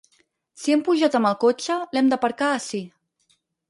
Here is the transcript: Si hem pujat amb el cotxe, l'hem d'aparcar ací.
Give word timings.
Si 0.61 0.73
hem 0.75 0.81
pujat 0.87 1.19
amb 1.21 1.31
el 1.33 1.37
cotxe, 1.45 1.79
l'hem 1.93 2.11
d'aparcar 2.15 2.53
ací. 2.59 2.85